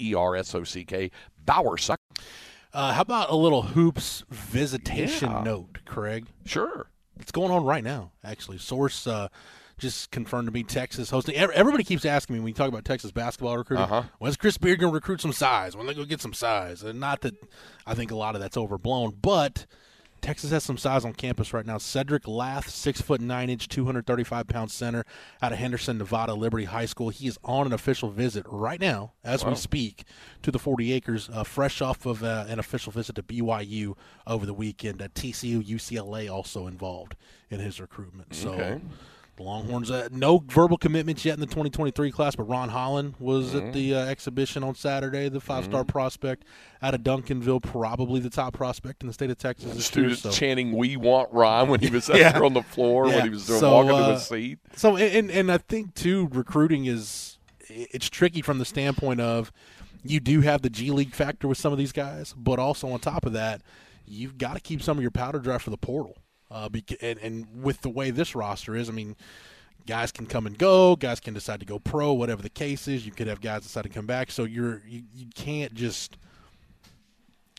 E 0.00 0.14
R 0.14 0.36
S 0.36 0.54
O 0.54 0.64
C 0.64 0.84
K. 0.84 1.10
Bauer 1.44 1.76
Suck. 1.76 2.00
Uh, 2.72 2.92
how 2.92 3.00
about 3.02 3.30
a 3.30 3.34
little 3.36 3.62
hoops 3.62 4.24
visitation 4.30 5.30
Yeah. 5.30 5.42
note, 5.42 5.78
Craig? 5.86 6.26
Sure. 6.44 6.90
It's 7.18 7.32
going 7.32 7.50
on 7.50 7.64
right 7.64 7.82
now, 7.82 8.12
actually. 8.22 8.58
Source 8.58 9.06
uh, 9.06 9.28
just 9.78 10.10
confirmed 10.10 10.46
to 10.48 10.52
me 10.52 10.62
Texas 10.62 11.10
hosting. 11.10 11.34
Everybody 11.34 11.82
keeps 11.84 12.04
asking 12.04 12.34
me 12.34 12.40
when 12.40 12.48
you 12.48 12.54
talk 12.54 12.68
about 12.68 12.84
Texas 12.84 13.10
basketball 13.10 13.56
recruiting, 13.56 13.84
Uh-huh. 13.84 14.02
when's 14.18 14.36
Chris 14.36 14.58
Beard 14.58 14.78
going 14.80 14.92
to 14.92 14.94
recruit 14.94 15.20
some 15.20 15.32
size? 15.32 15.76
When 15.76 15.86
they 15.86 15.94
go 15.94 16.04
get 16.04 16.20
some 16.20 16.34
size? 16.34 16.82
And 16.82 17.00
not 17.00 17.22
that 17.22 17.34
I 17.86 17.94
think 17.94 18.10
a 18.10 18.16
lot 18.16 18.34
of 18.34 18.40
that's 18.40 18.56
overblown, 18.56 19.16
but 19.22 19.66
Texas 20.20 20.50
has 20.50 20.64
some 20.64 20.76
size 20.76 21.04
on 21.04 21.12
campus 21.12 21.52
right 21.52 21.66
now. 21.66 21.78
Cedric 21.78 22.26
Lath, 22.26 22.68
six 22.68 23.00
foot 23.00 23.20
nine 23.20 23.50
inch, 23.50 23.68
two 23.68 23.84
hundred 23.84 24.06
thirty 24.06 24.24
five 24.24 24.46
pound 24.46 24.70
center 24.70 25.04
out 25.42 25.52
of 25.52 25.58
Henderson, 25.58 25.98
Nevada, 25.98 26.34
Liberty 26.34 26.64
High 26.64 26.86
School. 26.86 27.08
He 27.10 27.26
is 27.26 27.38
on 27.44 27.66
an 27.66 27.72
official 27.72 28.10
visit 28.10 28.44
right 28.48 28.80
now 28.80 29.12
as 29.24 29.44
we 29.44 29.54
speak 29.54 30.04
to 30.42 30.50
the 30.50 30.58
Forty 30.58 30.92
Acres, 30.92 31.30
uh, 31.32 31.44
fresh 31.44 31.80
off 31.80 32.06
of 32.06 32.22
uh, 32.22 32.46
an 32.48 32.58
official 32.58 32.92
visit 32.92 33.16
to 33.16 33.22
BYU 33.22 33.96
over 34.26 34.46
the 34.46 34.54
weekend. 34.54 35.00
Uh, 35.00 35.08
TCU, 35.08 35.64
UCLA 35.64 36.30
also 36.32 36.66
involved 36.66 37.16
in 37.50 37.60
his 37.60 37.80
recruitment. 37.80 38.34
So. 38.34 38.50
Okay. 38.50 38.80
The 39.38 39.44
Longhorns, 39.44 39.88
uh, 39.90 40.08
no 40.10 40.42
verbal 40.48 40.76
commitments 40.76 41.24
yet 41.24 41.34
in 41.34 41.40
the 41.40 41.46
2023 41.46 42.10
class, 42.10 42.34
but 42.34 42.42
Ron 42.42 42.68
Holland 42.70 43.14
was 43.20 43.54
Mm-hmm. 43.54 43.66
at 43.68 43.72
the 43.72 43.94
uh, 43.94 43.98
exhibition 44.06 44.64
on 44.64 44.74
Saturday, 44.74 45.28
the 45.28 45.40
five 45.40 45.64
star 45.64 45.84
prospect 45.84 46.44
out 46.82 46.92
of 46.92 47.02
Duncanville, 47.02 47.62
probably 47.62 48.18
the 48.18 48.30
top 48.30 48.52
prospect 48.54 49.02
in 49.02 49.06
the 49.06 49.12
state 49.12 49.30
of 49.30 49.38
Texas 49.38 49.66
this 49.68 49.76
year. 49.76 49.82
Students 50.10 50.20
So, 50.22 50.30
chanting 50.32 50.72
"We 50.76 50.96
want 50.96 51.32
Ron" 51.32 51.68
when 51.68 51.78
he 51.80 51.88
was 51.88 52.10
out 52.10 52.16
Yeah. 52.20 52.32
there 52.32 52.44
on 52.44 52.52
the 52.54 52.62
floor 52.64 53.06
Yeah. 53.06 53.14
when 53.16 53.24
he 53.24 53.30
was 53.30 53.46
doing, 53.46 53.60
So, 53.60 53.72
walking 53.72 53.90
to 53.90 53.96
uh, 53.96 54.12
his 54.14 54.26
seat. 54.26 54.58
so 54.74 54.96
and, 54.96 55.30
and 55.30 55.52
I 55.52 55.58
think, 55.58 55.94
too, 55.94 56.28
recruiting 56.32 56.86
is 56.86 57.38
it's 57.68 58.08
tricky 58.10 58.42
from 58.42 58.58
the 58.58 58.64
standpoint 58.64 59.20
of 59.20 59.52
you 60.02 60.18
do 60.20 60.40
have 60.40 60.62
the 60.62 60.70
G 60.70 60.90
League 60.90 61.14
factor 61.14 61.46
with 61.46 61.58
some 61.58 61.70
of 61.72 61.78
these 61.78 61.92
guys, 61.92 62.34
but 62.36 62.58
also 62.58 62.88
on 62.90 62.98
top 62.98 63.24
of 63.24 63.32
that, 63.34 63.62
you've 64.04 64.36
got 64.36 64.54
to 64.54 64.60
keep 64.60 64.82
some 64.82 64.96
of 64.98 65.02
your 65.02 65.10
powder 65.12 65.38
dry 65.38 65.58
for 65.58 65.70
the 65.70 65.76
portal. 65.78 66.16
Uh, 66.50 66.68
and, 67.00 67.18
and 67.18 67.62
with 67.62 67.82
the 67.82 67.90
way 67.90 68.10
this 68.10 68.34
roster 68.34 68.74
is, 68.74 68.88
I 68.88 68.92
mean, 68.92 69.16
guys 69.86 70.12
can 70.12 70.26
come 70.26 70.46
and 70.46 70.56
go, 70.56 70.96
guys 70.96 71.20
can 71.20 71.34
decide 71.34 71.60
to 71.60 71.66
go 71.66 71.78
pro, 71.78 72.12
whatever 72.12 72.42
the 72.42 72.50
case 72.50 72.88
is. 72.88 73.04
You 73.04 73.12
could 73.12 73.26
have 73.26 73.40
guys 73.40 73.62
decide 73.62 73.82
to 73.82 73.88
come 73.88 74.06
back, 74.06 74.30
so 74.30 74.44
you're 74.44 74.82
you, 74.86 75.02
you 75.14 75.26
can't 75.34 75.74
just. 75.74 76.16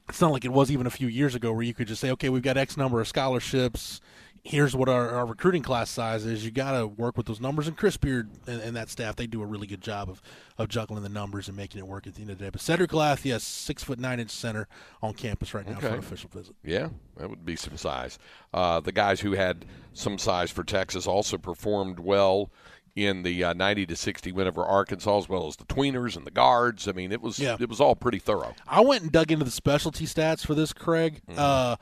It's 0.07 0.21
not 0.21 0.31
like 0.31 0.43
it 0.43 0.51
was 0.51 0.71
even 0.71 0.87
a 0.87 0.91
few 0.91 1.07
years 1.07 1.35
ago 1.35 1.53
where 1.53 1.61
you 1.61 1.73
could 1.75 1.87
just 1.87 2.01
say, 2.01 2.09
okay, 2.11 2.29
we've 2.29 2.41
got 2.41 2.57
X 2.57 2.77
number 2.77 2.99
of 2.99 3.07
scholarships. 3.07 4.01
Here's 4.43 4.75
what 4.75 4.89
our, 4.89 5.09
our 5.09 5.25
recruiting 5.25 5.61
class 5.61 5.89
size 5.89 6.25
is. 6.25 6.45
You 6.45 6.51
got 6.51 6.79
to 6.79 6.87
work 6.87 7.17
with 7.17 7.25
those 7.25 7.39
numbers. 7.39 7.67
And 7.67 7.77
Chris 7.77 7.97
Beard 7.97 8.29
and, 8.47 8.61
and 8.61 8.75
that 8.75 8.89
staff, 8.89 9.15
they 9.15 9.27
do 9.27 9.41
a 9.41 9.45
really 9.45 9.67
good 9.67 9.81
job 9.81 10.09
of, 10.09 10.21
of 10.57 10.69
juggling 10.69 11.03
the 11.03 11.09
numbers 11.09 11.47
and 11.47 11.57
making 11.57 11.79
it 11.79 11.87
work 11.87 12.07
at 12.07 12.15
the 12.15 12.21
end 12.21 12.31
of 12.31 12.37
the 12.37 12.45
day. 12.45 12.49
But 12.49 12.61
Cedric 12.61 12.93
Lath, 12.93 13.25
yes, 13.25 13.43
six 13.43 13.83
foot 13.83 13.99
nine 13.99 14.19
inch 14.19 14.31
center 14.31 14.67
on 15.01 15.13
campus 15.13 15.53
right 15.53 15.67
now 15.67 15.79
for 15.79 15.87
an 15.87 15.99
official 15.99 16.29
visit. 16.33 16.55
Yeah, 16.63 16.89
that 17.17 17.29
would 17.29 17.45
be 17.45 17.55
some 17.55 17.77
size. 17.77 18.17
Uh, 18.53 18.79
the 18.79 18.91
guys 18.91 19.19
who 19.19 19.33
had 19.33 19.65
some 19.93 20.17
size 20.17 20.51
for 20.51 20.63
Texas 20.63 21.05
also 21.07 21.37
performed 21.37 21.99
well 21.99 22.49
in 22.95 23.23
the 23.23 23.43
uh, 23.43 23.53
90 23.53 23.85
to 23.87 23.95
60 23.95 24.31
win 24.31 24.47
over 24.47 24.63
Arkansas, 24.63 25.17
as 25.17 25.29
well 25.29 25.47
as 25.47 25.55
the 25.55 25.65
tweeners 25.65 26.15
and 26.17 26.25
the 26.25 26.31
guards. 26.31 26.87
I 26.87 26.91
mean, 26.91 27.11
it 27.11 27.21
was 27.21 27.39
Yeah. 27.39 27.57
it 27.59 27.69
was 27.69 27.79
all 27.79 27.95
pretty 27.95 28.19
thorough. 28.19 28.55
I 28.67 28.81
went 28.81 29.03
and 29.03 29.11
dug 29.11 29.31
into 29.31 29.45
the 29.45 29.51
specialty 29.51 30.05
stats 30.05 30.45
for 30.45 30.55
this, 30.55 30.73
Craig. 30.73 31.21
Mm-hmm. 31.29 31.39
Uh, 31.39 31.75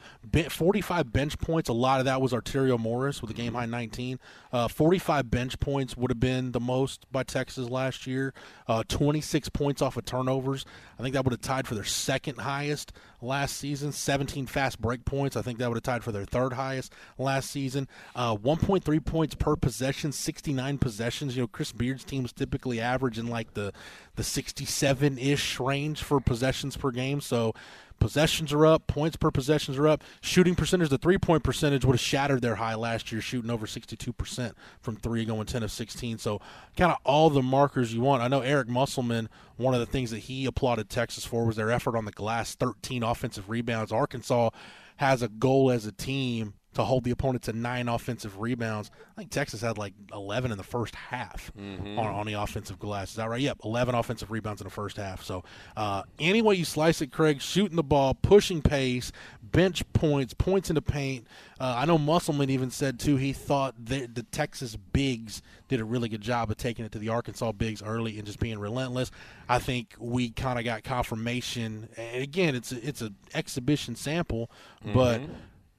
45 0.50 1.12
bench 1.14 1.38
points. 1.40 1.70
A 1.70 1.74
lot 1.74 2.00
of 2.00 2.06
that 2.06 2.22
was 2.22 2.34
Arterio 2.34 2.78
Morris 2.80 3.22
with 3.22 3.32
a 3.32 3.34
game 3.34 3.54
high 3.54 3.66
19. 3.66 4.20
Uh, 4.52 4.68
45 4.68 5.30
bench 5.32 5.60
points 5.60 5.96
would 5.98 6.12
have 6.12 6.20
been 6.20 6.52
the 6.52 6.60
most 6.60 7.06
by 7.12 7.24
Texas 7.24 7.70
last 7.70 8.06
year. 8.08 8.34
Uh, 8.68 8.84
26 8.88 9.50
points 9.50 9.82
off 9.82 9.98
of 9.98 10.06
turnovers. 10.06 10.66
I 11.00 11.04
think 11.04 11.14
that 11.14 11.24
would 11.24 11.34
have 11.34 11.42
tied 11.42 11.68
for 11.68 11.76
their 11.76 11.84
second 11.84 12.40
highest 12.40 12.92
last 13.22 13.56
season. 13.58 13.92
17 13.92 14.46
fast 14.48 14.80
break 14.82 15.06
points. 15.06 15.36
I 15.36 15.42
think 15.42 15.60
that 15.60 15.70
would 15.70 15.76
have 15.78 15.84
tied 15.84 16.04
for 16.04 16.12
their 16.12 16.26
third 16.26 16.54
highest 16.54 16.94
last 17.18 17.50
season. 17.52 17.88
Uh, 18.16 18.36
1.3 18.36 19.04
points 19.06 19.36
per 19.36 19.56
possession, 19.56 20.12
69 20.12 20.78
possessions. 20.78 20.97
You 21.00 21.44
know, 21.44 21.48
Chris 21.48 21.72
Beard's 21.72 22.04
teams 22.04 22.34
typically 22.34 22.80
average 22.80 23.18
in 23.18 23.28
like 23.28 23.54
the 23.54 23.74
the 24.16 24.24
67 24.24 25.18
ish 25.18 25.60
range 25.60 26.02
for 26.02 26.20
possessions 26.20 26.76
per 26.78 26.92
game. 26.92 27.22
So 27.22 27.54
possessions 28.00 28.54
are 28.54 28.66
up, 28.66 28.88
points 28.88 29.18
per 29.18 29.32
possessions 29.32 29.78
are 29.78 29.88
up. 29.88 30.04
Shooting 30.22 30.56
percentage, 30.56 30.90
the 30.90 30.98
three 30.98 31.18
point 31.18 31.44
percentage 31.44 31.86
would 31.86 31.94
have 31.94 32.02
shattered 32.02 32.42
their 32.42 32.56
high 32.56 32.76
last 32.76 33.12
year, 33.12 33.22
shooting 33.22 33.52
over 33.52 33.66
62% 33.66 34.54
from 34.82 34.96
three, 34.98 35.26
going 35.26 35.46
10 35.46 35.64
of 35.64 35.72
16. 35.72 36.18
So 36.18 36.42
kind 36.76 36.92
of 36.92 36.98
all 37.04 37.30
the 37.30 37.42
markers 37.42 37.94
you 37.94 38.02
want. 38.02 38.22
I 38.22 38.28
know 38.28 38.42
Eric 38.42 38.68
Musselman, 38.68 39.30
one 39.58 39.74
of 39.74 39.80
the 39.80 39.86
things 39.86 40.12
that 40.12 40.20
he 40.20 40.46
applauded 40.46 40.90
Texas 40.90 41.26
for 41.26 41.46
was 41.46 41.56
their 41.56 41.72
effort 41.72 41.96
on 41.96 42.06
the 42.06 42.12
glass, 42.12 42.56
13 42.56 43.04
offensive 43.04 43.50
rebounds. 43.50 43.92
Arkansas 43.92 44.50
has 44.98 45.22
a 45.22 45.28
goal 45.28 45.72
as 45.72 45.86
a 45.86 45.92
team 45.92 46.54
to 46.78 46.84
hold 46.84 47.04
the 47.04 47.10
opponent 47.10 47.44
to 47.44 47.54
nine 47.54 47.88
offensive 47.88 48.40
rebounds. 48.40 48.92
I 49.12 49.22
think 49.22 49.32
Texas 49.32 49.62
had 49.62 49.80
like 49.80 49.94
11 50.14 50.52
in 50.52 50.60
the 50.60 50.64
first 50.64 50.94
half 50.94 51.52
on, 51.58 51.98
on 51.98 52.28
the 52.28 52.34
offensive 52.34 52.78
glass. 52.78 53.10
Is 53.10 53.16
that 53.16 53.28
right? 53.30 53.42
Yep, 53.42 53.62
11 53.64 53.96
offensive 53.96 54.30
rebounds 54.30 54.62
in 54.62 54.66
the 54.66 54.72
first 54.72 54.98
half. 54.98 55.24
So, 55.24 55.44
uh, 55.76 56.04
any 56.20 56.44
way 56.44 56.54
you 56.54 56.66
slice 56.66 57.02
it, 57.02 57.12
Craig, 57.12 57.42
shooting 57.42 57.78
the 57.78 57.84
ball, 57.84 58.14
pushing 58.14 58.62
pace, 58.62 59.12
bench 59.42 59.82
points, 59.94 60.36
points 60.36 60.70
in 60.70 60.76
the 60.76 60.82
paint. 60.84 61.26
Uh, 61.60 61.74
I 61.78 61.86
know 61.86 61.98
Musselman 61.98 62.52
even 62.52 62.70
said, 62.70 63.00
too, 63.00 63.16
he 63.16 63.34
thought 63.34 63.74
the, 63.84 64.06
the 64.06 64.22
Texas 64.22 64.76
bigs 64.76 65.42
did 65.70 65.80
a 65.80 65.86
really 65.86 66.10
good 66.10 66.22
job 66.22 66.52
of 66.52 66.58
taking 66.58 66.86
it 66.86 66.92
to 66.92 67.00
the 67.00 67.10
Arkansas 67.10 67.54
bigs 67.54 67.82
early 67.82 68.18
and 68.20 68.26
just 68.28 68.40
being 68.40 68.60
relentless. 68.60 69.10
I 69.50 69.58
think 69.58 69.96
we 69.98 70.30
kind 70.30 70.60
of 70.60 70.66
got 70.66 70.84
confirmation. 70.84 71.90
And 71.98 72.22
again, 72.22 72.54
it's 72.54 72.72
a, 72.72 72.88
it's 72.88 73.02
an 73.02 73.16
exhibition 73.34 73.96
sample, 73.96 74.52
but 74.94 75.22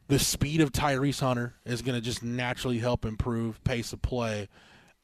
the 0.08 0.18
speed 0.18 0.60
of 0.60 0.72
Tyrese 0.72 1.20
Hunter 1.20 1.54
is 1.64 1.82
going 1.82 1.94
to 1.94 2.00
just 2.00 2.22
naturally 2.22 2.78
help 2.78 3.04
improve 3.04 3.62
pace 3.64 3.92
of 3.92 4.02
play. 4.02 4.48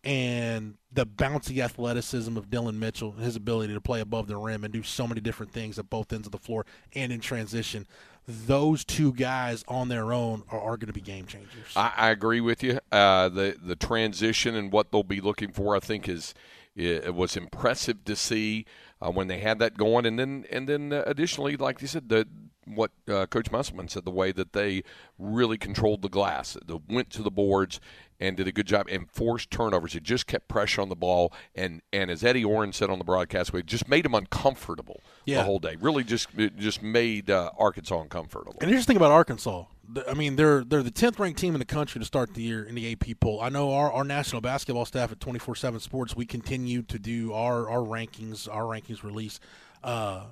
And 0.02 0.74
the 0.92 1.06
bouncy 1.06 1.64
athleticism 1.64 2.36
of 2.36 2.50
Dillon 2.50 2.78
Mitchell, 2.78 3.12
his 3.12 3.36
ability 3.36 3.72
to 3.72 3.80
play 3.80 4.00
above 4.00 4.26
the 4.26 4.36
rim 4.36 4.62
and 4.62 4.72
do 4.72 4.82
so 4.82 5.06
many 5.06 5.22
different 5.22 5.52
things 5.52 5.78
at 5.78 5.88
both 5.88 6.12
ends 6.12 6.26
of 6.26 6.32
the 6.32 6.38
floor 6.38 6.66
and 6.94 7.10
in 7.10 7.20
transition, 7.20 7.86
those 8.26 8.84
two 8.84 9.12
guys 9.14 9.64
on 9.66 9.88
their 9.88 10.12
own 10.12 10.42
are, 10.50 10.60
are 10.60 10.76
going 10.76 10.88
to 10.88 10.92
be 10.92 11.00
game 11.00 11.26
changers. 11.26 11.72
I, 11.74 11.92
I 11.96 12.10
agree 12.10 12.40
with 12.42 12.62
you. 12.62 12.80
Uh, 12.92 13.28
the 13.30 13.56
the 13.62 13.76
transition 13.76 14.54
and 14.54 14.72
what 14.72 14.92
they'll 14.92 15.02
be 15.02 15.20
looking 15.20 15.52
for, 15.52 15.74
I 15.74 15.80
think, 15.80 16.08
is 16.08 16.34
it 16.76 17.14
was 17.14 17.36
impressive 17.36 18.04
to 18.04 18.16
see 18.16 18.66
uh, 19.00 19.10
when 19.10 19.28
they 19.28 19.38
had 19.38 19.58
that 19.60 19.76
going, 19.76 20.06
and 20.06 20.18
then 20.18 20.44
and 20.50 20.68
then 20.68 20.92
uh, 20.92 21.02
additionally, 21.06 21.56
like 21.56 21.80
you 21.80 21.88
said, 21.88 22.08
the 22.08 22.26
what 22.66 22.90
uh, 23.08 23.26
Coach 23.26 23.50
Musselman 23.50 23.88
said, 23.88 24.04
the 24.04 24.10
way 24.10 24.32
that 24.32 24.52
they 24.52 24.82
really 25.18 25.58
controlled 25.58 26.02
the 26.02 26.08
glass, 26.08 26.56
they 26.66 26.78
went 26.88 27.10
to 27.10 27.22
the 27.22 27.30
boards 27.30 27.80
and 28.20 28.36
did 28.36 28.46
a 28.46 28.52
good 28.52 28.66
job 28.66 28.86
and 28.90 29.10
forced 29.10 29.50
turnovers. 29.50 29.94
It 29.94 30.02
just 30.04 30.26
kept 30.26 30.48
pressure 30.48 30.80
on 30.80 30.88
the 30.88 30.94
ball, 30.96 31.32
and 31.54 31.82
and 31.92 32.10
as 32.10 32.22
Eddie 32.24 32.44
Orrin 32.44 32.72
said 32.72 32.88
on 32.90 32.98
the 32.98 33.04
broadcast, 33.04 33.52
we 33.52 33.62
just 33.62 33.88
made 33.88 34.04
them 34.04 34.14
uncomfortable 34.14 35.00
Yeah. 35.24 35.38
the 35.38 35.44
whole 35.44 35.58
day. 35.58 35.76
Really, 35.80 36.04
just 36.04 36.28
just 36.56 36.82
made 36.82 37.30
uh, 37.30 37.50
Arkansas 37.58 38.00
uncomfortable. 38.00 38.56
And 38.60 38.70
here's 38.70 38.84
the 38.84 38.86
thing 38.88 38.96
about 38.96 39.10
Arkansas. 39.10 39.64
I 40.08 40.14
mean, 40.14 40.36
they're 40.36 40.64
they're 40.64 40.82
the 40.82 40.90
tenth 40.90 41.18
ranked 41.18 41.38
team 41.40 41.54
in 41.54 41.58
the 41.58 41.66
country 41.66 41.98
to 41.98 42.04
start 42.06 42.32
the 42.34 42.42
year 42.42 42.64
in 42.64 42.74
the 42.74 42.90
AP 42.92 43.20
poll. 43.20 43.40
I 43.42 43.50
know 43.50 43.72
our, 43.74 43.92
our 43.92 44.04
national 44.04 44.40
basketball 44.40 44.86
staff 44.86 45.12
at 45.12 45.20
twenty 45.20 45.38
four 45.38 45.54
seven 45.56 45.78
Sports. 45.80 46.16
We 46.16 46.24
continue 46.24 46.82
to 46.84 46.98
do 46.98 47.32
our 47.34 47.68
our 47.68 47.80
rankings, 47.80 48.48
our 48.50 48.62
rankings 48.62 49.02
release. 49.02 49.40
Uh, 49.84 50.24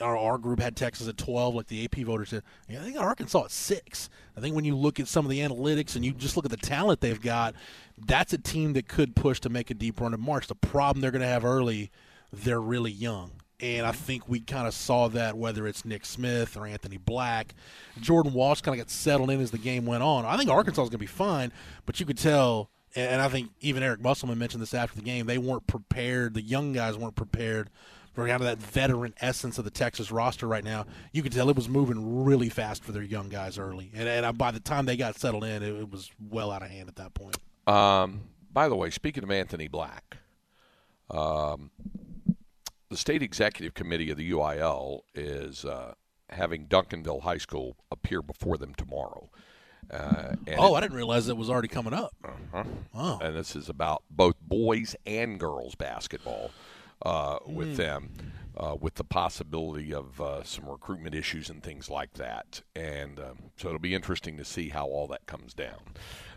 our, 0.00 0.16
our 0.16 0.36
group 0.36 0.58
had 0.58 0.74
Texas 0.74 1.06
at 1.06 1.16
twelve, 1.16 1.54
like 1.54 1.68
the 1.68 1.84
AP 1.84 1.98
voters 1.98 2.30
did. 2.30 2.42
Yeah, 2.68 2.90
got 2.90 3.04
Arkansas 3.04 3.44
at 3.44 3.50
six. 3.52 4.10
I 4.36 4.40
think 4.40 4.56
when 4.56 4.64
you 4.64 4.76
look 4.76 4.98
at 4.98 5.06
some 5.06 5.24
of 5.24 5.30
the 5.30 5.38
analytics 5.38 5.94
and 5.94 6.04
you 6.04 6.12
just 6.12 6.34
look 6.34 6.44
at 6.44 6.50
the 6.50 6.56
talent 6.56 7.00
they've 7.00 7.20
got, 7.20 7.54
that's 7.96 8.32
a 8.32 8.38
team 8.38 8.72
that 8.72 8.88
could 8.88 9.14
push 9.14 9.38
to 9.40 9.48
make 9.48 9.70
a 9.70 9.74
deep 9.74 10.00
run 10.00 10.12
in 10.12 10.20
March. 10.20 10.48
The 10.48 10.56
problem 10.56 11.00
they're 11.00 11.12
going 11.12 11.22
to 11.22 11.28
have 11.28 11.44
early, 11.44 11.92
they're 12.32 12.60
really 12.60 12.90
young. 12.90 13.30
And 13.60 13.86
I 13.86 13.92
think 13.92 14.28
we 14.28 14.40
kind 14.40 14.66
of 14.66 14.74
saw 14.74 15.08
that 15.08 15.38
whether 15.38 15.68
it's 15.68 15.84
Nick 15.84 16.04
Smith 16.04 16.56
or 16.56 16.66
Anthony 16.66 16.98
Black. 16.98 17.54
Jordan 18.00 18.34
Walsh 18.34 18.60
kind 18.60 18.78
of 18.78 18.84
got 18.84 18.90
settled 18.90 19.30
in 19.30 19.40
as 19.40 19.52
the 19.52 19.58
game 19.58 19.86
went 19.86 20.02
on. 20.02 20.24
I 20.24 20.36
think 20.36 20.50
Arkansas 20.50 20.82
is 20.82 20.88
going 20.88 20.90
to 20.90 20.98
be 20.98 21.06
fine, 21.06 21.52
but 21.86 22.00
you 22.00 22.06
could 22.06 22.18
tell, 22.18 22.70
and 22.96 23.22
I 23.22 23.28
think 23.28 23.50
even 23.60 23.84
Eric 23.84 24.00
Musselman 24.00 24.36
mentioned 24.36 24.62
this 24.62 24.74
after 24.74 24.96
the 24.96 25.04
game, 25.04 25.26
they 25.26 25.38
weren't 25.38 25.66
prepared. 25.68 26.34
The 26.34 26.42
young 26.42 26.72
guys 26.72 26.98
weren't 26.98 27.14
prepared 27.14 27.70
kind 28.16 28.30
of 28.30 28.40
that 28.42 28.58
veteran 28.58 29.12
essence 29.20 29.58
of 29.58 29.64
the 29.64 29.70
Texas 29.70 30.10
roster 30.10 30.46
right 30.46 30.64
now. 30.64 30.86
You 31.12 31.22
could 31.22 31.32
tell 31.32 31.50
it 31.50 31.56
was 31.56 31.68
moving 31.68 32.24
really 32.24 32.48
fast 32.48 32.82
for 32.84 32.92
their 32.92 33.02
young 33.02 33.28
guys 33.28 33.58
early. 33.58 33.90
And, 33.94 34.08
and 34.08 34.38
by 34.38 34.50
the 34.50 34.60
time 34.60 34.86
they 34.86 34.96
got 34.96 35.18
settled 35.18 35.44
in, 35.44 35.62
it, 35.62 35.74
it 35.74 35.90
was 35.90 36.10
well 36.30 36.50
out 36.50 36.62
of 36.62 36.70
hand 36.70 36.88
at 36.88 36.96
that 36.96 37.12
point. 37.14 37.36
Um, 37.66 38.22
by 38.52 38.68
the 38.68 38.76
way, 38.76 38.90
speaking 38.90 39.22
of 39.24 39.30
Anthony 39.30 39.68
Black, 39.68 40.16
um, 41.10 41.70
the 42.88 42.96
state 42.96 43.22
executive 43.22 43.74
committee 43.74 44.10
of 44.10 44.16
the 44.16 44.30
UIL 44.30 45.00
is 45.14 45.64
uh, 45.64 45.94
having 46.30 46.66
Duncanville 46.66 47.22
High 47.22 47.38
School 47.38 47.76
appear 47.90 48.22
before 48.22 48.56
them 48.56 48.74
tomorrow. 48.74 49.28
Uh, 49.90 50.34
and 50.46 50.56
Oh, 50.58 50.74
it- 50.74 50.78
I 50.78 50.80
didn't 50.80 50.96
realize 50.96 51.28
it 51.28 51.36
was 51.36 51.48
already 51.50 51.68
coming 51.68 51.92
up. 51.94 52.12
Oh. 52.94 53.18
and 53.22 53.36
this 53.36 53.54
is 53.54 53.68
about 53.68 54.02
both 54.10 54.34
boys 54.40 54.96
and 55.06 55.38
girls 55.38 55.74
basketball. 55.74 56.50
Uh, 57.02 57.38
with 57.46 57.76
them. 57.76 58.10
Uh, 58.58 58.74
with 58.80 58.94
the 58.94 59.04
possibility 59.04 59.92
of 59.92 60.18
uh, 60.18 60.42
some 60.42 60.66
recruitment 60.66 61.14
issues 61.14 61.50
and 61.50 61.62
things 61.62 61.90
like 61.90 62.14
that, 62.14 62.62
and 62.74 63.20
um, 63.20 63.36
so 63.58 63.68
it'll 63.68 63.78
be 63.78 63.94
interesting 63.94 64.38
to 64.38 64.46
see 64.46 64.70
how 64.70 64.86
all 64.86 65.06
that 65.06 65.26
comes 65.26 65.52
down 65.52 65.76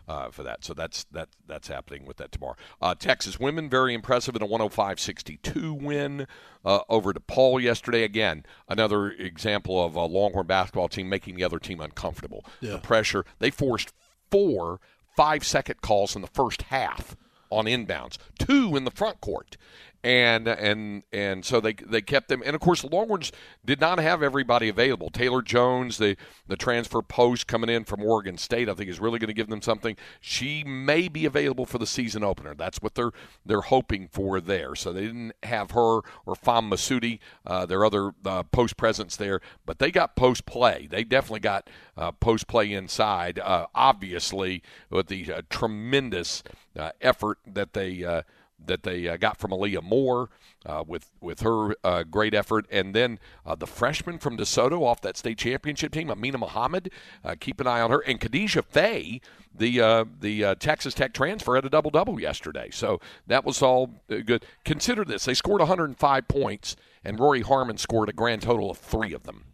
uh, 0.10 0.32
for 0.32 0.44
that. 0.44 0.66
So 0.66 0.74
that's 0.74 1.06
that 1.12 1.30
that's 1.48 1.68
happening 1.68 2.06
with 2.06 2.18
that 2.18 2.32
tomorrow. 2.32 2.56
Uh, 2.82 2.96
Texas 2.96 3.40
women 3.40 3.70
very 3.70 3.94
impressive 3.94 4.36
in 4.36 4.42
a 4.42 4.48
105-62 4.48 5.82
win 5.82 6.28
uh, 6.66 6.80
over 6.90 7.14
DePaul 7.14 7.62
yesterday. 7.62 8.04
Again, 8.04 8.44
another 8.68 9.12
example 9.12 9.84
of 9.84 9.96
a 9.96 10.06
Longhorn 10.06 10.48
basketball 10.48 10.90
team 10.90 11.08
making 11.08 11.36
the 11.36 11.44
other 11.44 11.60
team 11.60 11.80
uncomfortable. 11.80 12.44
Yeah. 12.60 12.72
The 12.72 12.78
pressure 12.80 13.24
they 13.38 13.52
forced 13.52 13.94
four 14.32 14.82
five 15.16 15.44
second 15.44 15.82
calls 15.82 16.16
in 16.16 16.22
the 16.22 16.28
first 16.28 16.64
half 16.64 17.16
on 17.50 17.66
inbounds, 17.66 18.18
two 18.38 18.76
in 18.76 18.84
the 18.84 18.92
front 18.92 19.22
court, 19.22 19.58
and 20.04 20.48
and 20.48 21.04
and 21.12 21.44
so 21.44 21.60
they 21.60 21.74
they 21.74 22.02
kept 22.02 22.30
them. 22.30 22.42
And 22.46 22.56
of 22.56 22.62
course, 22.62 22.82
the 22.82 22.88
Longhorns 22.88 23.32
did 23.66 23.82
not 23.82 24.00
have 24.00 24.24
everybody 24.24 24.70
available. 24.70 25.10
Taylor 25.10 25.42
Jones, 25.42 25.98
the 25.98 26.16
the 26.48 26.56
transfer 26.56 27.02
post 27.02 27.48
coming 27.48 27.70
in 27.70 27.84
from 27.84 28.02
Oregon 28.02 28.38
State, 28.38 28.70
I 28.70 28.74
think 28.74 28.90
is 28.90 29.00
really 29.00 29.20
going 29.20 29.28
to 29.28 29.34
give 29.34 29.50
them 29.50 29.62
something. 29.62 29.98
She 30.22 30.64
may 30.64 31.10
be 31.10 31.26
available 31.26 31.66
for 31.66 31.78
the 31.78 31.88
season 31.88 32.24
opener. 32.24 32.56
That's 32.56 32.82
what 32.82 32.96
they're 32.96 33.12
they're 33.46 33.62
hoping 33.62 34.08
for 34.08 34.40
there. 34.40 34.74
So 34.76 34.94
they 34.94 35.02
didn't 35.02 35.34
have 35.44 35.72
her 35.72 36.00
or 36.26 36.36
Femme 36.36 36.70
Masudi, 36.70 37.20
uh, 37.46 37.66
their 37.66 37.84
other 37.84 38.12
uh, 38.26 38.44
post 38.44 38.78
presence 38.78 39.18
there, 39.18 39.42
but 39.66 39.80
they 39.80 39.92
got 39.92 40.16
post 40.16 40.46
play. 40.46 40.88
They 40.90 41.04
definitely 41.04 41.42
got 41.42 41.70
uh, 41.98 42.12
post 42.14 42.48
play 42.48 42.72
inside. 42.72 43.38
Uh, 43.40 43.66
obviously, 43.76 44.64
with 44.90 45.08
the 45.08 45.34
uh, 45.34 45.42
tremendous 45.50 46.42
uh, 46.78 46.92
effort 47.02 47.40
that 47.46 47.74
they 47.74 48.04
uh, 48.04 48.22
that 48.66 48.84
they 48.84 49.08
uh, 49.08 49.18
got 49.18 49.38
from 49.38 49.52
Aaliyah 49.52 49.84
Moore 49.84 50.30
uh, 50.66 50.84
with 50.86 51.12
with 51.22 51.42
her 51.42 51.76
uh, 51.84 52.04
great 52.04 52.34
effort, 52.34 52.66
and 52.72 52.94
then 52.94 53.20
uh, 53.46 53.56
the 53.56 53.68
freshman 53.68 54.18
from 54.20 54.38
DeSoto 54.38 54.82
off 54.82 55.02
that 55.02 55.18
state 55.18 55.38
championship 55.38 55.92
team, 55.92 56.10
Amina 56.10 56.38
Muhammad. 56.38 56.92
Uh, 57.24 57.36
keep 57.40 57.60
an 57.60 57.68
eye 57.68 57.82
on 57.82 57.92
her, 57.92 58.00
and 58.02 58.20
Khadija 58.20 58.64
Faye, 58.66 59.22
the 59.56 59.80
uh, 59.82 60.06
the 60.20 60.44
uh, 60.44 60.56
Texas 60.56 60.94
Tech 60.94 61.14
transfer, 61.14 61.56
had 61.56 61.66
a 61.66 61.70
double 61.70 61.92
double 61.92 62.20
yesterday. 62.20 62.70
So 62.72 63.00
that 63.28 63.46
was 63.46 63.62
all 63.62 63.92
good. 64.08 64.46
Consider 64.66 65.06
this: 65.06 65.26
they 65.26 65.34
scored 65.34 65.60
105 65.62 66.28
points, 66.28 66.76
and 67.04 67.20
Rori 67.20 67.42
Harmon 67.42 67.78
scored 67.78 68.10
a 68.10 68.14
grand 68.14 68.42
total 68.42 68.70
of 68.70 68.78
three 68.78 69.14
of 69.14 69.24
them 69.24 69.46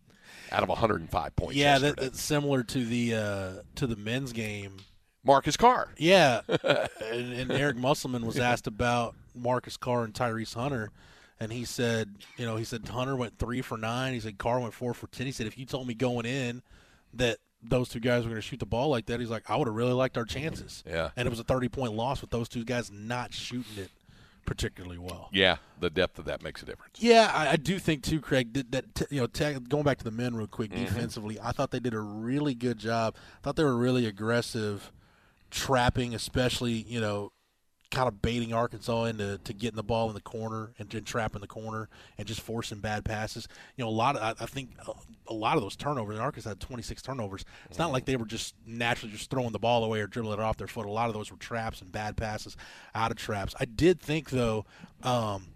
out 0.51 0.63
of 0.63 0.69
105 0.69 1.35
points. 1.35 1.55
Yeah, 1.55 1.79
that, 1.79 1.97
that's 1.97 2.21
similar 2.21 2.63
to 2.63 2.85
the 2.85 3.13
uh, 3.13 3.51
to 3.75 3.87
the 3.87 3.95
men's 3.95 4.33
game. 4.33 4.77
Marcus 5.25 5.57
Carr. 5.57 5.89
Yeah, 5.97 6.41
and, 6.47 7.33
and 7.33 7.51
Eric 7.51 7.77
Musselman 7.77 8.25
was 8.25 8.37
asked 8.39 8.67
about 8.67 9.15
Marcus 9.35 9.75
Carr 9.77 10.03
and 10.03 10.13
Tyrese 10.13 10.53
Hunter, 10.53 10.91
and 11.39 11.51
he 11.51 11.65
said, 11.65 12.15
you 12.37 12.45
know, 12.45 12.55
he 12.55 12.63
said 12.63 12.87
Hunter 12.87 13.15
went 13.15 13.37
three 13.37 13.61
for 13.61 13.77
nine. 13.77 14.13
He 14.13 14.19
said 14.19 14.37
Carr 14.37 14.59
went 14.59 14.73
four 14.73 14.93
for 14.93 15.07
ten. 15.07 15.25
He 15.25 15.31
said 15.31 15.47
if 15.47 15.57
you 15.57 15.65
told 15.65 15.87
me 15.87 15.93
going 15.93 16.25
in 16.25 16.61
that 17.13 17.39
those 17.63 17.89
two 17.89 17.99
guys 17.99 18.23
were 18.23 18.29
going 18.29 18.41
to 18.41 18.47
shoot 18.47 18.59
the 18.59 18.65
ball 18.65 18.89
like 18.89 19.07
that, 19.07 19.19
he's 19.19 19.29
like, 19.31 19.49
I 19.49 19.55
would 19.55 19.67
have 19.67 19.75
really 19.75 19.93
liked 19.93 20.17
our 20.17 20.25
chances. 20.25 20.83
Yeah. 20.87 21.09
and 21.15 21.25
it 21.25 21.29
was 21.29 21.39
a 21.39 21.43
thirty 21.43 21.67
point 21.69 21.93
loss 21.93 22.21
with 22.21 22.29
those 22.29 22.47
two 22.47 22.63
guys 22.63 22.91
not 22.91 23.33
shooting 23.33 23.77
it 23.83 23.89
particularly 24.45 24.99
well. 24.99 25.29
Yeah, 25.33 25.55
the 25.79 25.89
depth 25.89 26.19
of 26.19 26.25
that 26.25 26.43
makes 26.43 26.61
a 26.61 26.65
difference. 26.65 26.97
Yeah, 27.01 27.31
I, 27.33 27.53
I 27.53 27.55
do 27.55 27.79
think 27.79 28.03
too, 28.03 28.21
Craig. 28.21 28.53
That, 28.53 28.71
that 28.71 28.93
t- 28.93 29.05
you 29.09 29.19
know, 29.21 29.25
tech, 29.25 29.57
going 29.67 29.83
back 29.83 29.97
to 29.97 30.03
the 30.03 30.11
men 30.11 30.35
real 30.35 30.45
quick 30.45 30.69
Mm-hmm. 30.69 30.83
defensively, 30.85 31.39
I 31.41 31.51
thought 31.51 31.71
they 31.71 31.79
did 31.79 31.95
a 31.95 31.99
really 31.99 32.53
good 32.53 32.77
job. 32.77 33.15
I 33.17 33.43
thought 33.43 33.55
they 33.55 33.63
were 33.63 33.75
really 33.75 34.05
aggressive, 34.05 34.91
trapping, 35.51 36.13
especially 36.13 36.73
you 36.73 36.99
know, 36.99 37.31
kind 37.91 38.07
of 38.07 38.21
baiting 38.21 38.53
Arkansas 38.53 39.05
into 39.05 39.37
to 39.39 39.53
getting 39.53 39.75
the 39.75 39.83
ball 39.83 40.09
in 40.09 40.15
the 40.15 40.21
corner 40.21 40.73
and 40.77 40.89
then 40.89 41.03
trapping 41.03 41.41
the 41.41 41.47
corner 41.47 41.87
and 42.17 42.27
just 42.27 42.41
forcing 42.41 42.79
bad 42.79 43.05
passes. 43.05 43.47
You 43.77 43.83
know, 43.83 43.89
a 43.89 43.91
lot 43.91 44.15
of 44.15 44.21
I, 44.21 44.43
I 44.43 44.47
think 44.47 44.71
a, 45.27 45.33
lot 45.33 45.55
of 45.55 45.63
those 45.63 45.75
turnovers. 45.75 46.19
Arkansas 46.19 46.49
had 46.49 46.59
26 46.59 47.01
turnovers. 47.01 47.45
It's 47.69 47.79
not 47.79 47.91
like 47.91 48.05
they 48.05 48.17
were 48.17 48.25
just 48.25 48.55
naturally 48.65 49.13
just 49.13 49.29
throwing 49.29 49.51
the 49.51 49.59
ball 49.59 49.83
away 49.83 50.01
or 50.01 50.07
dribbling 50.07 50.39
it 50.39 50.43
off 50.43 50.57
their 50.57 50.67
foot. 50.67 50.85
A 50.85 50.91
lot 50.91 51.07
of 51.07 51.13
those 51.13 51.31
were 51.31 51.37
traps 51.37 51.81
and 51.81 51.91
bad 51.91 52.17
passes 52.17 52.57
out 52.93 53.11
of 53.11 53.17
traps. 53.17 53.55
I 53.59 53.65
did 53.65 53.99
think 53.99 54.29
though. 54.29 54.65
Um, 55.03 55.47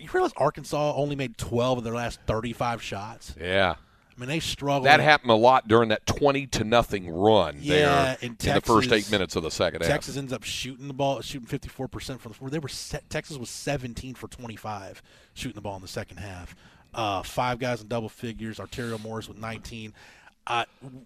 you 0.00 0.08
realize 0.12 0.32
Arkansas 0.36 0.94
only 0.96 1.14
made 1.14 1.38
12 1.38 1.78
of 1.78 1.84
their 1.84 1.94
last 1.94 2.18
35 2.26 2.82
shots? 2.82 3.34
Yeah. 3.40 3.76
I 4.16 4.20
mean, 4.20 4.28
they 4.28 4.40
struggled. 4.40 4.86
That 4.86 5.00
happened 5.00 5.30
a 5.30 5.34
lot 5.34 5.68
during 5.68 5.90
that 5.90 6.06
twenty 6.06 6.46
to 6.48 6.64
nothing 6.64 7.08
run 7.08 7.58
Yeah, 7.60 7.76
there 7.76 8.16
in 8.22 8.36
in 8.42 8.54
the 8.54 8.60
first 8.62 8.90
eight 8.92 9.10
minutes 9.10 9.36
of 9.36 9.42
the 9.42 9.50
second 9.50 9.82
half. 9.82 9.90
Texas 9.90 10.16
ends 10.16 10.32
up 10.32 10.42
shooting 10.42 10.88
the 10.88 10.94
ball, 10.94 11.20
shooting 11.20 11.46
54% 11.46 12.18
from 12.18 12.32
the 12.32 12.38
floor. 12.38 12.48
They 12.48 12.58
were 12.58 12.68
set, 12.68 13.08
Texas 13.10 13.36
was 13.36 13.50
17 13.50 14.14
for 14.14 14.28
25 14.28 15.02
shooting 15.34 15.54
the 15.54 15.60
ball 15.60 15.76
in 15.76 15.82
the 15.82 15.88
second 15.88 16.16
half. 16.16 16.56
Uh, 16.94 17.22
five 17.22 17.58
guys 17.58 17.82
in 17.82 17.88
double 17.88 18.08
figures. 18.08 18.58
Arterio 18.58 19.02
Morris 19.02 19.28
with 19.28 19.36
19. 19.36 19.92
Uh, 20.46 20.64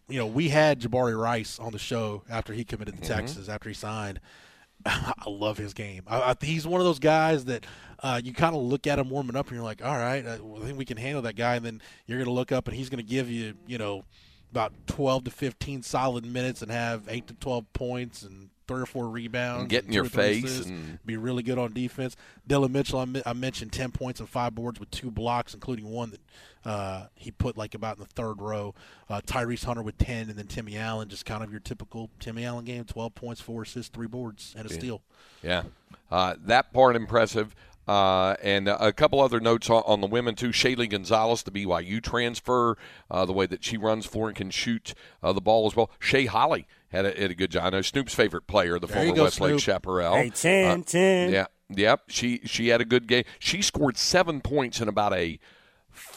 you 0.09 0.19
know, 0.19 0.27
we 0.27 0.51
had 0.51 0.81
Jabari 0.81 1.21
Rice 1.21 1.59
on 1.59 1.73
the 1.73 1.79
show 1.79 2.23
after 2.31 2.53
he 2.53 2.63
committed 2.63 3.03
to 3.03 3.09
Texas, 3.09 3.49
after 3.49 3.69
he 3.69 3.75
signed. 3.75 4.21
I 4.87 5.13
love 5.27 5.59
his 5.59 5.75
game. 5.75 6.05
I, 6.07 6.21
I, 6.21 6.35
he's 6.41 6.67
one 6.67 6.81
of 6.81 6.87
those 6.87 6.99
guys 7.01 7.47
that 7.47 7.67
uh, 8.03 8.21
you 8.23 8.33
kind 8.33 8.55
of 8.57 8.63
look 8.63 8.87
at 8.87 8.99
him 8.99 9.11
warming 9.11 9.37
up, 9.37 9.47
and 9.49 9.57
you're 9.57 9.65
like, 9.65 9.85
all 9.85 9.97
right, 9.97 10.27
I, 10.27 10.35
I 10.35 10.61
think 10.65 10.79
we 10.79 10.85
can 10.85 10.97
handle 10.97 11.23
that 11.23 11.37
guy. 11.37 11.57
And 11.57 11.65
then 11.65 11.83
you're 12.07 12.19
going 12.19 12.27
to 12.27 12.33
look 12.33 12.53
up, 12.53 12.67
and 12.69 12.77
he's 12.77 12.89
going 12.89 13.05
to 13.05 13.09
give 13.09 13.31
you, 13.31 13.55
you 13.67 13.79
know, 13.79 14.05
about 14.53 14.73
12 14.87 15.25
to 15.25 15.31
15 15.31 15.83
solid 15.83 16.25
minutes 16.25 16.63
and 16.63 16.71
have 16.71 17.03
8 17.09 17.27
to 17.29 17.35
12 17.35 17.73
points 17.73 18.23
and 18.23 18.49
three 18.67 18.83
or 18.83 18.87
four 18.87 19.09
rebounds. 19.09 19.63
And 19.63 19.69
get 19.71 19.85
in 19.85 19.93
your 19.93 20.05
face 20.05 20.61
and- 20.67 20.99
be 21.07 21.17
really 21.17 21.43
good 21.43 21.59
on 21.59 21.73
defense. 21.73 22.17
Dillon 22.47 22.73
Mitchell, 22.73 23.01
I, 23.01 23.05
mi- 23.05 23.23
I 23.27 23.33
mentioned 23.33 23.73
10 23.73 23.91
points 23.93 24.21
and 24.21 24.29
five 24.29 24.55
boards 24.55 24.79
with 24.81 24.91
two 24.91 25.11
blocks, 25.11 25.55
including 25.55 25.87
one 25.91 26.11
that 26.11 26.21
uh, 26.69 27.07
he 27.15 27.31
put 27.31 27.57
like 27.57 27.75
about 27.75 27.97
in 27.97 28.03
the 28.03 28.09
third 28.09 28.41
row. 28.41 28.75
Uh, 29.09 29.21
Tyrese 29.27 29.65
Hunter 29.65 29.83
with 29.83 29.99
10, 29.99 30.29
and 30.31 30.39
then 30.39 30.47
Timmy 30.47 30.77
Allen, 30.77 31.09
just 31.09 31.25
kind 31.27 31.43
of 31.45 31.51
your 31.51 31.61
typical 31.61 32.11
Timmy 32.21 32.45
Allen 32.45 32.65
game 32.65 32.85
12 32.85 33.15
points, 33.15 33.41
four 33.41 33.63
assists, 33.63 33.91
three 33.93 34.07
boards, 34.07 34.55
and 34.57 34.67
a 34.67 34.69
steal. 34.73 35.03
Yeah, 35.43 35.63
uh, 36.11 36.35
that 36.45 36.73
part 36.73 36.97
impressive. 36.97 37.55
Uh, 37.91 38.37
and 38.41 38.69
a 38.69 38.93
couple 38.93 39.21
other 39.21 39.41
notes 39.41 39.69
on, 39.69 39.83
on 39.85 40.01
the 40.01 40.07
women 40.07 40.37
too. 40.37 40.51
Shaylee 40.51 40.89
Gonzalez, 40.89 41.43
the 41.43 41.51
BYU 41.51 42.01
transfer, 42.01 42.79
uh, 43.11 43.25
the 43.25 43.33
way 43.33 43.47
that 43.47 43.65
she 43.65 43.77
runs 43.77 44.07
floor 44.07 44.29
and 44.29 44.37
can 44.37 44.51
shoot 44.51 44.95
uh, 45.25 45.33
the 45.33 45.41
ball 45.41 45.67
as 45.67 45.75
well. 45.75 45.91
Shay 45.99 46.27
Holle 46.27 46.59
had 46.91 47.05
a, 47.05 47.21
had 47.21 47.33
a 47.33 47.35
good 47.35 47.51
job. 47.51 47.65
I 47.65 47.71
know 47.71 47.83
Snoop's 47.83 48.15
favorite 48.15 48.47
player, 48.47 48.79
the 48.79 48.87
There 48.87 48.97
former 48.99 49.15
go, 49.17 49.23
Westlake 49.25 49.51
Snoop. 49.55 49.61
Chaparral. 49.63 50.15
Hey, 50.15 50.31
10, 50.31 50.81
Uh, 50.81 50.83
10. 50.87 51.33
Yeah, 51.33 51.47
yep. 51.69 52.03
She 52.09 52.43
she 52.45 52.69
had 52.69 52.81
a 52.81 52.85
good 52.85 53.09
game. 53.09 53.25
She 53.41 53.61
scored 53.61 53.97
seven 53.97 54.41
points 54.41 54.81
in 54.81 54.87
about 54.87 55.13
a 55.13 55.41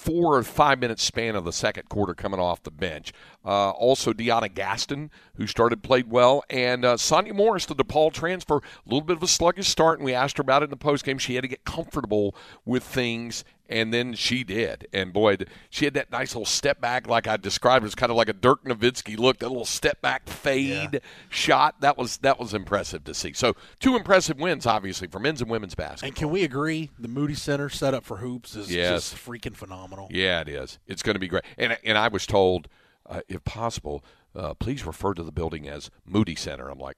four 0.04 0.36
or 0.38 0.44
five 0.44 0.80
minute 0.80 1.00
span 1.00 1.36
of 1.36 1.46
the 1.46 1.54
second 1.54 1.88
quarter 1.89 2.13
coming 2.13 2.39
off 2.39 2.62
the 2.63 2.72
bench. 2.72 3.13
Uh, 3.46 3.72
also, 3.72 4.13
DeYona 4.13 4.54
Gaston, 4.54 5.12
who 5.36 5.48
started, 5.48 5.82
played 5.84 6.10
well. 6.10 6.44
And 6.50 6.84
uh, 6.86 6.98
Sonya 6.98 7.34
Morris, 7.34 7.66
the 7.66 7.75
DePaul 7.75 8.12
transfer, 8.13 8.58
a 8.58 8.62
little 8.86 9.01
bit 9.01 9.18
of 9.18 9.24
a 9.24 9.27
sluggish 9.27 9.68
start, 9.68 10.00
and 10.00 10.06
we 10.06 10.13
asked 10.13 10.38
her 10.38 10.42
about 10.42 10.62
it 10.62 10.66
in 10.66 10.70
the 10.72 10.77
postgame. 10.77 11.20
She 11.20 11.36
had 11.36 11.42
to 11.44 11.48
get 11.50 11.66
comfortable 11.66 12.36
with 12.63 12.84
things, 12.84 13.44
and 13.68 13.94
then 13.94 14.13
she 14.13 14.46
did. 14.46 14.88
And 14.94 15.12
boy, 15.12 15.38
she 15.70 15.84
had 15.86 15.94
that 15.96 16.10
nice 16.10 16.34
little 16.36 16.46
step 16.46 16.80
back, 16.80 17.06
like 17.08 17.27
I 17.27 17.36
described. 17.36 17.84
It 17.84 17.88
was 17.88 17.96
kind 17.96 18.12
of 18.12 18.16
like 18.16 18.30
a 18.30 18.34
Dirk 18.34 18.63
Nowitzki 18.63 19.18
look, 19.18 19.39
that 19.39 19.50
little 19.50 19.66
step 19.66 20.01
back 20.01 20.30
fade 20.30 21.01
shot. 21.30 21.82
That 21.82 21.98
was 21.98 22.18
that 22.18 22.39
was 22.39 22.54
impressive 22.54 23.04
to 23.06 23.13
see. 23.13 23.34
So, 23.34 23.56
two 23.82 23.98
impressive 23.98 24.39
wins, 24.39 24.66
obviously, 24.66 25.08
for 25.10 25.20
men's 25.20 25.42
and 25.42 25.50
women's 25.51 25.75
basketball. 25.75 26.08
And 26.08 26.16
can 26.16 26.30
we 26.30 26.44
agree 26.46 26.92
the 26.98 27.10
Moody 27.10 27.36
Center 27.36 27.68
set 27.68 27.94
up 27.94 28.06
for 28.06 28.18
hoops 28.18 28.56
is 28.56 28.72
Yes. 28.74 29.12
just 29.12 29.16
freaking 29.25 29.56
phenomenal? 29.56 29.93
Yeah, 30.12 30.42
it 30.42 30.50
is. 30.50 30.80
It's 30.88 31.02
going 31.02 31.16
to 31.16 31.20
be 31.20 31.28
great. 31.28 31.44
And 31.58 31.78
and 31.84 31.98
I 31.98 32.08
was 32.08 32.26
told, 32.26 32.68
uh, 33.06 33.22
if 33.28 33.44
possible, 33.44 34.04
uh, 34.36 34.54
please 34.54 34.86
refer 34.86 35.14
to 35.14 35.24
the 35.24 35.32
building 35.32 35.68
as 35.68 35.90
Moody 36.06 36.36
Center. 36.36 36.70
I'm 36.70 36.80
like, 36.80 36.98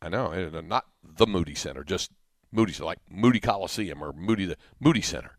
I 0.00 0.08
know, 0.08 0.32
uh, 0.32 0.60
not 0.60 0.86
the 1.02 1.26
Moody 1.26 1.54
Center, 1.54 1.84
just 1.84 2.10
Moody, 2.50 2.72
like 2.82 2.98
Moody 3.10 3.40
Coliseum 3.40 4.02
or 4.02 4.12
Moody 4.12 4.44
the 4.46 4.56
Moody 4.80 5.02
Center, 5.02 5.36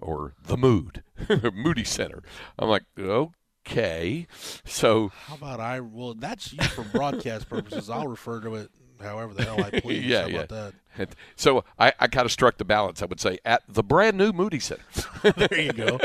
or 0.00 0.34
the 0.42 0.56
Mood, 0.56 1.02
Moody 1.54 1.84
Center. 1.84 2.22
I'm 2.58 2.68
like, 2.68 2.84
okay. 2.98 4.26
So 4.64 5.08
How 5.08 5.34
about 5.34 5.60
I? 5.60 5.80
Well, 5.80 6.14
that's 6.14 6.48
for 6.48 6.84
broadcast 6.84 7.48
purposes. 7.48 7.88
I'll 7.88 8.08
refer 8.08 8.40
to 8.40 8.56
it 8.56 8.70
however 9.04 9.32
the 9.34 9.44
hell 9.44 9.62
I 9.62 9.70
please. 9.80 10.04
yeah, 10.04 10.26
yeah. 10.26 10.40
about 10.42 10.48
that? 10.48 10.72
So 11.34 11.64
I, 11.76 11.92
I 11.98 12.06
kind 12.06 12.24
of 12.24 12.30
struck 12.30 12.56
the 12.56 12.64
balance. 12.64 13.02
I 13.02 13.06
would 13.06 13.18
say 13.18 13.38
at 13.44 13.62
the 13.68 13.82
brand 13.82 14.16
new 14.16 14.32
Moody 14.32 14.60
Center, 14.60 14.82
There 15.22 15.60
you 15.60 15.72
go. 15.72 15.98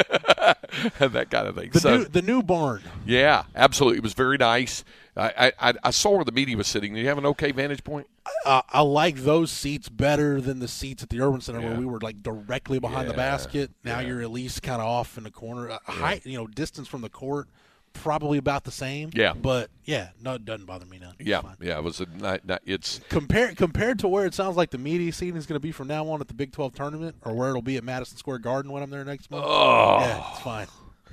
that 1.00 1.28
kind 1.30 1.48
of 1.48 1.56
thing. 1.56 1.70
The 1.72 1.80
so 1.80 1.98
new 1.98 2.06
the 2.06 2.22
new 2.24 2.42
barn. 2.42 2.82
yeah, 3.06 3.44
absolutely, 3.56 3.98
it 4.00 4.04
was 4.04 4.14
very 4.14 4.38
nice. 4.38 4.84
I, 5.16 5.52
I 5.60 5.74
I 5.84 5.92
saw 5.92 6.16
where 6.16 6.24
the 6.26 6.32
media 6.32 6.56
was 6.58 6.66
sitting. 6.68 6.94
Did 6.94 7.02
you 7.02 7.08
have 7.08 7.18
an 7.20 7.26
okay 7.28 7.52
vantage 7.52 7.84
point? 7.84 8.08
Uh, 8.46 8.62
I 8.70 8.82
like 8.82 9.18
those 9.18 9.52
seats 9.52 9.90
better 9.90 10.40
than 10.42 10.60
the 10.60 10.68
seats 10.68 11.04
at 11.04 11.10
the 11.10 11.20
Erwin 11.22 11.42
Center 11.42 11.60
Yeah. 11.60 11.70
where 11.72 11.80
we 11.80 11.86
were 11.86 12.00
like 12.00 12.24
directly 12.24 12.80
behind 12.80 13.10
the 13.10 13.14
basket. 13.14 13.72
Now 13.84 14.00
yeah. 14.00 14.08
you're 14.08 14.22
at 14.22 14.32
least 14.32 14.64
kind 14.64 14.82
of 14.82 14.88
off 14.88 15.18
in 15.18 15.24
the 15.24 15.32
corner. 15.32 15.70
Uh, 15.72 15.80
Height, 15.84 16.26
you 16.26 16.38
know, 16.38 16.48
distance 16.48 16.88
from 16.88 17.02
the 17.02 17.10
court 17.10 17.48
probably 17.94 18.38
about 18.38 18.64
the 18.64 18.72
same. 18.72 19.10
Yeah. 19.14 19.34
But 19.34 19.70
yeah, 19.86 20.10
no, 20.22 20.34
it 20.36 20.46
doesn't 20.46 20.66
bother 20.66 20.86
me 20.86 21.00
none. 21.00 21.16
It's 21.20 21.28
Yeah, 21.30 21.42
fine. 21.42 21.56
yeah. 21.62 21.78
It 21.78 21.84
was 21.84 22.00
a 22.00 22.06
not, 22.18 22.46
not, 22.46 22.62
it's 22.66 23.00
Compared 23.10 23.58
compared 23.58 24.00
to 24.00 24.08
where 24.08 24.26
it 24.26 24.34
sounds 24.34 24.56
like 24.58 24.70
the 24.72 24.78
media 24.78 25.12
scene 25.12 25.36
is 25.36 25.46
going 25.46 25.56
to 25.56 25.60
be 25.60 25.72
from 25.72 25.88
now 25.88 26.08
on 26.08 26.22
at 26.22 26.28
the 26.28 26.34
Big 26.34 26.52
12 26.52 26.74
tournament, 26.76 27.16
or 27.24 27.34
where 27.34 27.50
it'll 27.50 27.62
be 27.62 27.78
at 27.78 27.84
Madison 27.84 28.18
Square 28.18 28.40
Garden 28.40 28.72
when 28.72 28.82
I'm 28.84 28.90
there 28.90 29.04
next 29.06 29.30
month. 29.32 29.46
oh 29.48 30.00
Yeah, 30.00 30.32
it's 30.32 30.40
fine. 30.42 30.68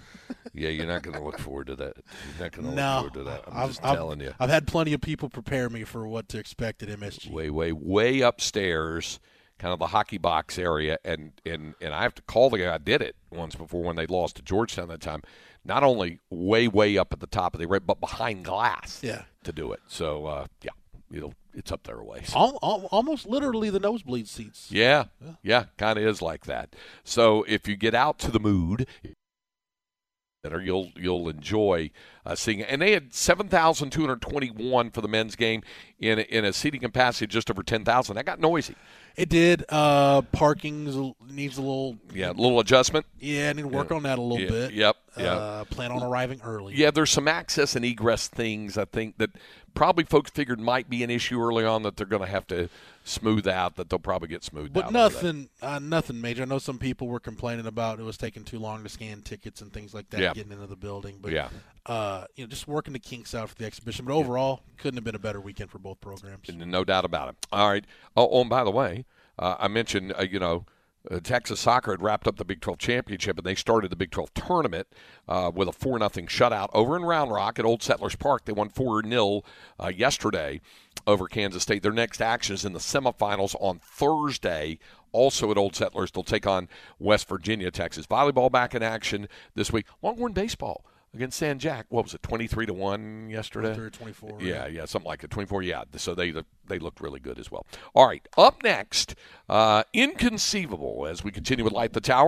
yeah. 0.55 0.69
You're 0.71 0.87
not 0.87 1.03
going 1.03 1.17
to 1.17 1.23
look 1.23 1.39
forward 1.39 1.69
to 1.69 1.77
that. 1.77 1.95
You're 1.97 2.45
not 2.45 2.53
going 2.53 2.69
to 2.69 2.75
No, 2.75 3.01
look 3.03 3.13
forward 3.15 3.15
to 3.15 3.31
that. 3.31 3.45
I'm 3.49 3.63
I've, 3.63 3.69
just 3.69 3.85
I've- 3.85 3.97
telling 3.97 4.21
you. 4.21 4.35
I've 4.41 4.51
had 4.51 4.67
plenty 4.67 4.93
of 4.93 5.01
people 5.01 5.29
prepare 5.29 5.69
me 5.71 5.85
for 5.85 6.07
what 6.07 6.29
to 6.31 6.39
expect 6.39 6.83
at 6.83 6.89
MSG. 6.89 7.31
way, 7.31 7.51
way, 7.51 7.73
way 7.73 8.21
upstairs, 8.23 9.21
kind 9.59 9.73
of 9.73 9.79
the 9.79 9.89
hockey 9.89 10.19
box 10.19 10.59
area, 10.59 10.99
and 11.05 11.33
and 11.45 11.75
and 11.81 11.95
I 11.95 12.03
have 12.03 12.15
to 12.17 12.23
call 12.23 12.51
the 12.51 12.59
guy. 12.59 12.75
I 12.75 12.79
did 12.79 13.03
it 13.03 13.17
once 13.31 13.55
before 13.55 13.83
when 13.83 13.97
they 13.97 14.07
lost 14.07 14.37
to 14.37 14.43
Georgetown 14.43 14.89
that 14.89 15.01
time. 15.01 15.23
Not 15.65 15.83
only 15.83 16.21
way, 16.31 16.69
way 16.69 16.97
up 16.97 17.13
at 17.13 17.19
the 17.19 17.27
top 17.27 17.55
of 17.55 17.61
the 17.61 17.67
red, 17.67 17.87
but 17.87 17.99
behind 17.99 18.45
glass. 18.45 19.01
Yeah. 19.03 19.23
To 19.45 19.53
do 19.53 19.73
it, 19.73 19.81
so 19.89 20.27
uh, 20.27 20.47
yeah, 20.63 20.71
it'll 21.11 21.35
it's 21.55 21.73
up 21.73 21.85
there 21.85 21.99
a 21.99 22.05
ways. 22.05 22.33
Al- 22.35 22.59
al- 22.63 22.89
almost 22.91 23.27
literally 23.27 23.71
the 23.71 23.81
nosebleed 23.81 24.29
seats. 24.29 24.69
Yeah, 24.71 25.05
yeah, 25.43 25.67
kind 25.79 25.99
of 25.99 26.05
is 26.05 26.21
like 26.21 26.45
that. 26.47 26.75
So 27.05 27.45
if 27.49 27.67
you 27.67 27.77
get 27.77 27.95
out 27.95 28.19
to 28.21 28.31
the 28.31 28.41
mood, 28.41 28.87
better 30.49 30.63
you'll 30.63 30.91
you'll 30.95 31.29
enjoy 31.29 31.91
uh, 32.25 32.35
seeing 32.35 32.61
it. 32.61 32.67
And 32.71 32.81
they 32.81 32.93
had 32.93 33.13
seven 33.13 33.49
thousand 33.49 33.91
two 33.91 34.03
hundred 34.03 34.23
twenty 34.23 34.49
one 34.49 34.91
for 34.91 35.01
the 35.01 35.09
men's 35.09 35.35
game 35.35 35.63
in 35.99 36.21
a, 36.21 36.23
in 36.23 36.45
a 36.45 36.53
seating 36.53 36.81
capacity 36.81 37.27
just 37.27 37.51
over 37.51 37.63
ten 37.63 37.85
thousand. 37.85 38.17
That 38.17 38.27
got 38.27 38.39
noisy. 38.39 38.77
It 39.17 39.29
did. 39.31 39.65
Uh, 39.69 40.23
parking 40.23 40.85
needs 41.31 41.57
a 41.57 41.63
little. 41.63 41.97
Yeah, 42.13 42.31
a 42.31 42.33
little 42.33 42.61
adjustment. 42.61 43.07
Yeah, 43.19 43.51
I 43.51 43.53
need 43.55 43.63
to 43.63 43.69
work 43.69 43.91
on 43.91 44.03
that 44.05 44.19
a 44.19 44.23
little 44.23 44.45
Yeah, 44.45 44.51
bit. 44.51 44.73
Yep. 44.73 44.97
Yeah. 45.19 45.25
Uh, 45.33 45.65
plan 45.65 45.91
on 45.91 46.03
arriving 46.03 46.41
early. 46.45 46.75
yeah, 46.75 46.91
there's 46.91 47.11
some 47.11 47.27
access 47.27 47.75
and 47.75 47.85
egress 47.85 48.29
things 48.29 48.77
I 48.77 48.85
think 48.85 49.17
that 49.17 49.31
probably 49.75 50.05
folks 50.05 50.31
figured 50.31 50.61
might 50.61 50.91
be 50.91 51.03
an 51.03 51.09
issue 51.11 51.43
early 51.43 51.65
on 51.65 51.83
that 51.85 51.97
they're 51.97 52.07
going 52.07 52.23
to 52.23 52.29
have 52.29 52.47
to 52.49 52.69
smooth 53.07 53.47
out. 53.47 53.77
That 53.77 53.89
they'll 53.89 53.99
probably 53.99 54.29
get 54.29 54.45
smoothed 54.45 54.73
But 54.73 54.87
out. 54.87 54.93
that. 54.93 54.99
nothing, 54.99 55.49
uh, 55.63 55.79
nothing 55.79 56.21
major. 56.21 56.43
I 56.43 56.47
know 56.47 56.59
some 56.59 56.79
people 56.79 57.09
were 57.09 57.21
complaining 57.21 57.67
about 57.67 57.99
it 57.99 58.03
was 58.03 58.17
taking 58.19 58.45
too 58.45 58.59
long 58.59 58.83
to 58.83 58.89
scan 58.89 59.23
tickets 59.23 59.61
and 59.61 59.73
things 59.73 59.95
like 59.95 60.11
that 60.11 60.21
Yeah. 60.21 60.33
getting 60.35 60.53
into 60.53 60.67
the 60.67 60.77
building. 60.77 61.19
But 61.21 61.33
Yeah. 61.33 61.49
uh, 61.87 62.27
you 62.35 62.45
know, 62.45 62.49
just 62.49 62.67
working 62.69 62.93
the 62.93 62.99
kinks 62.99 63.35
out 63.35 63.49
for 63.49 63.55
the 63.55 63.65
exhibition. 63.65 64.05
But 64.05 64.15
overall, 64.15 64.63
couldn't 64.77 64.97
have 64.97 65.05
been 65.05 65.15
a 65.15 65.21
better 65.21 65.41
weekend 65.41 65.71
for 65.71 65.79
both 65.79 66.01
programs. 66.01 66.49
No 66.53 66.85
doubt 66.85 67.05
about 67.05 67.29
it. 67.31 67.37
All 67.53 67.69
right. 67.71 67.85
Oh, 68.17 68.29
oh 68.31 68.41
and 68.43 68.51
by 68.51 68.65
the 68.65 68.71
way, 68.71 69.05
uh, 69.39 69.57
I 69.59 69.69
mentioned, 69.69 70.13
uh, 70.19 70.23
you 70.23 70.39
know, 70.39 70.67
uh, 71.09 71.21
Texas 71.21 71.61
soccer 71.61 71.93
had 71.93 72.03
wrapped 72.03 72.27
up 72.27 72.37
the 72.37 72.45
Big 72.45 72.61
12 72.61 72.79
championship, 72.81 73.39
and 73.39 73.47
they 73.47 73.55
started 73.55 73.93
the 73.93 73.97
Big 73.97 74.11
12 74.11 74.35
tournament 74.35 74.89
uh, 75.29 75.53
with 75.55 75.69
a 75.69 75.73
4 75.73 76.01
nothing 76.01 76.27
shutout 76.27 76.69
over 76.73 76.97
in 76.97 77.05
Round 77.05 77.31
Rock 77.31 77.61
at 77.61 77.65
Old 77.65 77.81
Settlers 77.81 78.17
Park. 78.17 78.45
They 78.45 78.53
won 78.53 78.69
4 78.71 79.05
0 79.05 79.43
uh, 79.79 79.87
yesterday 79.89 80.61
over 81.07 81.27
Kansas 81.27 81.63
State. 81.63 81.83
Their 81.83 81.93
next 81.93 82.21
action 82.21 82.55
is 82.55 82.65
in 82.65 82.73
the 82.73 82.79
semifinals 82.79 83.55
on 83.61 83.79
Thursday. 83.79 84.79
Also 85.13 85.51
at 85.51 85.57
Old 85.57 85.75
Settlers, 85.75 86.11
they'll 86.11 86.23
take 86.23 86.47
on 86.47 86.69
West 86.99 87.29
Virginia, 87.29 87.71
Texas. 87.71 88.07
Volleyball 88.07 88.51
back 88.51 88.75
in 88.75 88.83
action 88.83 89.29
this 89.55 89.73
week. 89.73 89.87
Longhorn 90.03 90.33
baseball 90.33 90.85
against 91.17 91.39
San 91.39 91.59
Jac. 91.59 91.87
What 91.89 92.05
was 92.05 92.15
it, 92.15 92.23
23 92.23 92.67
to 92.67 92.75
1 92.75 93.31
yesterday? 93.31 93.75
23 93.75 93.87
or 93.87 93.91
24. 93.91 94.43
Yeah, 94.43 94.67
yeah, 94.67 94.85
something 94.85 95.09
like 95.09 95.25
a 95.25 95.29
24. 95.29 95.63
Yeah, 95.63 95.85
so 95.97 96.15
they 96.15 96.33
they 96.69 96.79
looked 96.79 97.01
really 97.01 97.21
good 97.21 97.39
as 97.39 97.51
well. 97.51 97.67
All 97.95 98.07
right, 98.07 98.27
up 98.37 98.63
next, 98.63 99.15
uh, 99.49 99.85
inconceivable 99.93 101.07
as 101.07 101.25
we 101.25 101.31
continue 101.31 101.65
with 101.65 101.73
Light 101.73 101.93
the 101.93 102.01
Tower. 102.01 102.25